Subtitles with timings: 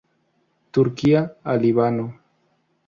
[0.71, 2.07] Turquía a Líbano.